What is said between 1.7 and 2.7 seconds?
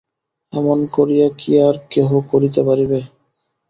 কেহ করিতে